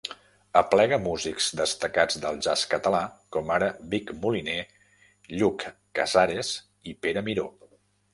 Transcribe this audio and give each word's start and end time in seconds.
Aplega 0.59 0.97
músics 1.01 1.49
destacats 1.59 2.15
del 2.23 2.39
jazz 2.45 2.63
català, 2.71 3.01
com 3.37 3.51
ara 3.57 3.67
Vic 3.91 4.09
Moliner, 4.23 4.57
Lluc 5.35 5.67
Casares 6.01 6.51
i 6.93 6.97
Pere 7.05 7.25
Miró. 7.29 7.47